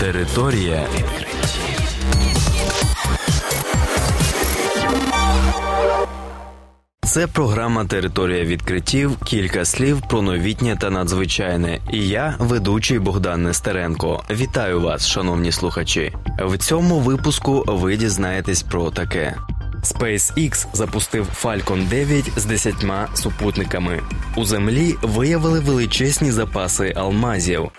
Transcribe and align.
Територія 0.00 0.86
відкриттів. 0.94 1.80
Це 7.02 7.26
програма 7.26 7.84
Територія 7.84 8.44
відкриттів. 8.44 9.16
Кілька 9.24 9.64
слів 9.64 10.02
про 10.08 10.22
новітнє 10.22 10.76
та 10.80 10.90
надзвичайне. 10.90 11.80
І 11.92 12.08
я, 12.08 12.36
ведучий 12.38 12.98
Богдан 12.98 13.42
Нестеренко. 13.42 14.22
Вітаю 14.30 14.80
вас, 14.80 15.06
шановні 15.06 15.52
слухачі. 15.52 16.12
В 16.38 16.58
цьому 16.58 16.98
випуску 16.98 17.64
ви 17.66 17.96
дізнаєтесь 17.96 18.62
про 18.62 18.90
таке. 18.90 19.36
SpaceX 19.84 20.66
запустив 20.72 21.28
Falcon 21.42 21.88
9 21.88 22.32
з 22.36 22.44
10 22.44 22.74
супутниками. 23.14 24.00
У 24.36 24.44
землі 24.44 24.94
виявили 25.02 25.60
величезні 25.60 26.32
запаси 26.32 26.92
алмазів. 26.96 27.70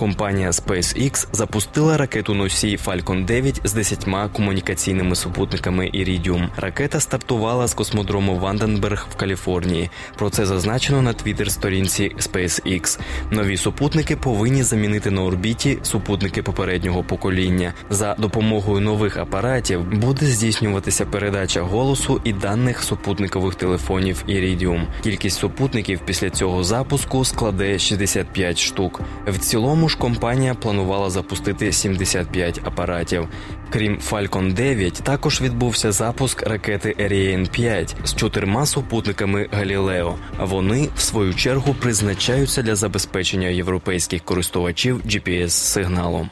Компанія 0.00 0.50
SpaceX 0.50 1.26
запустила 1.32 1.96
ракету 1.96 2.34
носій 2.34 2.78
Falcon 2.86 3.24
9 3.24 3.60
з 3.64 3.72
10 3.72 4.06
комунікаційними 4.32 5.16
супутниками 5.16 5.84
Iridium. 5.84 6.48
Ракета 6.56 7.00
стартувала 7.00 7.66
з 7.66 7.74
космодрому 7.74 8.38
Ванденберг 8.38 9.06
в 9.12 9.16
Каліфорнії. 9.16 9.90
Про 10.16 10.30
це 10.30 10.46
зазначено 10.46 11.02
на 11.02 11.12
твіттер-сторінці 11.12 12.12
SpaceX. 12.18 13.00
Нові 13.30 13.56
супутники 13.56 14.16
повинні 14.16 14.62
замінити 14.62 15.10
на 15.10 15.22
орбіті 15.22 15.78
супутники 15.82 16.42
попереднього 16.42 17.02
покоління. 17.02 17.74
За 17.90 18.14
допомогою 18.14 18.80
нових 18.80 19.16
апаратів 19.16 19.84
буде 19.84 20.26
здійснюватися 20.26 21.06
передача 21.06 21.62
голосу 21.62 22.20
і 22.24 22.32
даних 22.32 22.82
супутникових 22.82 23.54
телефонів 23.54 24.24
Iridium. 24.28 24.86
Кількість 25.02 25.38
супутників 25.38 26.00
після 26.04 26.30
цього 26.30 26.64
запуску 26.64 27.24
складе 27.24 27.78
65 27.78 28.58
штук. 28.58 29.00
В 29.26 29.38
цілому 29.38 29.89
ж 29.90 29.98
компанія 29.98 30.54
планувала 30.54 31.10
запустити 31.10 31.72
75 31.72 32.60
апаратів. 32.64 33.28
Крім 33.70 33.98
Falcon 34.10 34.52
9, 34.52 34.94
також 34.94 35.40
відбувся 35.40 35.92
запуск 35.92 36.42
ракети 36.42 36.96
Ariane 36.98 37.50
5 37.50 37.96
з 38.04 38.14
чотирма 38.14 38.66
супутниками 38.66 39.48
Галілео. 39.52 40.14
Вони, 40.40 40.88
в 40.96 41.00
свою 41.00 41.34
чергу, 41.34 41.74
призначаються 41.74 42.62
для 42.62 42.74
забезпечення 42.74 43.48
європейських 43.48 44.24
користувачів 44.24 45.00
gps 45.06 45.48
сигналом. 45.48 46.30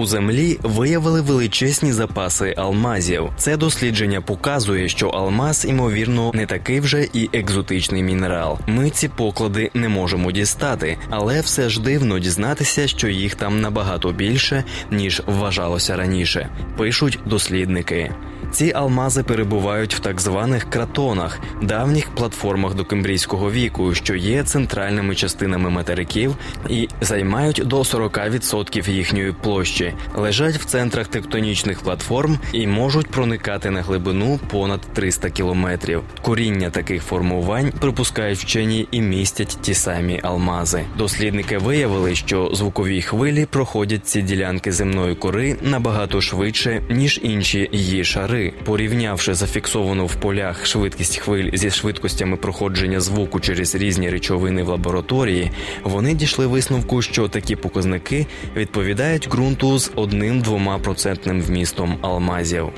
У 0.00 0.06
землі 0.06 0.58
виявили 0.62 1.20
величезні 1.20 1.92
запаси 1.92 2.54
алмазів. 2.56 3.30
Це 3.36 3.56
дослідження 3.56 4.20
показує, 4.20 4.88
що 4.88 5.08
алмаз, 5.08 5.64
ймовірно, 5.64 6.30
не 6.34 6.46
такий 6.46 6.80
вже 6.80 7.08
і 7.12 7.30
екзотичний 7.32 8.02
мінерал. 8.02 8.58
Ми 8.66 8.90
ці 8.90 9.08
поклади 9.08 9.70
не 9.74 9.88
можемо 9.88 10.32
дістати, 10.32 10.98
але 11.10 11.40
все 11.40 11.68
ж 11.68 11.80
дивно 11.80 12.18
дізнатися, 12.18 12.88
що 12.88 13.08
їх 13.08 13.34
там 13.34 13.60
набагато 13.60 14.12
більше 14.12 14.64
ніж 14.90 15.22
вважалося 15.26 15.96
раніше. 15.96 16.48
Пишуть 16.76 17.18
дослідники. 17.26 18.10
Ці 18.52 18.72
алмази 18.74 19.22
перебувають 19.22 19.94
в 19.94 19.98
так 19.98 20.20
званих 20.20 20.70
кратонах, 20.70 21.40
давніх 21.62 22.10
платформах 22.10 22.74
докембрійського 22.74 23.50
віку, 23.50 23.94
що 23.94 24.16
є 24.16 24.42
центральними 24.42 25.14
частинами 25.14 25.70
материків 25.70 26.36
і 26.68 26.88
займають 27.00 27.62
до 27.64 27.78
40% 27.78 28.90
їхньої 28.90 29.32
площі, 29.32 29.94
лежать 30.14 30.56
в 30.56 30.64
центрах 30.64 31.08
тектонічних 31.08 31.80
платформ 31.80 32.38
і 32.52 32.66
можуть 32.66 33.10
проникати 33.10 33.70
на 33.70 33.82
глибину 33.82 34.40
понад 34.50 34.80
300 34.80 35.30
кілометрів. 35.30 36.02
Коріння 36.22 36.70
таких 36.70 37.02
формувань 37.02 37.72
припускають 37.80 38.38
вчені 38.38 38.88
і 38.90 39.00
містять 39.00 39.58
ті 39.60 39.74
самі 39.74 40.20
алмази. 40.22 40.84
Дослідники 40.98 41.58
виявили, 41.58 42.14
що 42.14 42.50
звукові 42.52 43.02
хвилі 43.02 43.46
проходять 43.46 44.06
ці 44.06 44.22
ділянки 44.22 44.72
земної 44.72 45.14
кори 45.14 45.56
набагато 45.62 46.20
швидше 46.20 46.82
ніж 46.90 47.20
інші 47.22 47.68
її 47.72 48.04
шари. 48.04 48.39
Порівнявши 48.64 49.34
зафіксовану 49.34 50.06
в 50.06 50.14
полях 50.14 50.66
швидкість 50.66 51.18
хвиль 51.18 51.50
зі 51.52 51.70
швидкостями 51.70 52.36
проходження 52.36 53.00
звуку 53.00 53.40
через 53.40 53.74
різні 53.74 54.10
речовини 54.10 54.62
в 54.62 54.68
лабораторії, 54.68 55.50
вони 55.82 56.14
дійшли 56.14 56.46
висновку, 56.46 57.02
що 57.02 57.28
такі 57.28 57.56
показники 57.56 58.26
відповідають 58.56 59.28
ґрунту 59.28 59.78
з 59.78 59.92
одним-двома 59.94 60.78
процентним 60.78 61.42
вмістом 61.42 61.98
алмазів. 62.02 62.68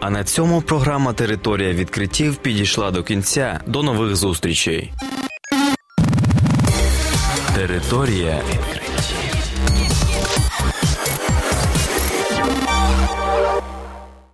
А 0.00 0.10
на 0.10 0.24
цьому 0.24 0.60
програма 0.60 1.12
Територія 1.12 1.72
відкриттів 1.72 2.36
підійшла 2.36 2.90
до 2.90 3.02
кінця. 3.02 3.60
До 3.66 3.82
нових 3.82 4.16
зустрічей. 4.16 4.92
Територія 7.54 8.40
відкриттів. 8.48 8.87